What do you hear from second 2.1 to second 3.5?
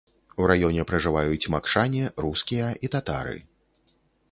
рускія і татары.